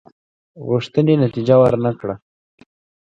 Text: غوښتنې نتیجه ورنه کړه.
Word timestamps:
غوښتنې 0.67 1.13
نتیجه 1.23 1.55
ورنه 1.61 1.91
کړه. 1.99 2.15